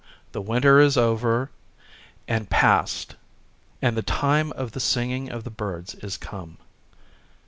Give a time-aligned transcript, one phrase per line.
[0.31, 1.51] The winter is over
[2.27, 6.57] and:, and" the time of the singing of; birds is come."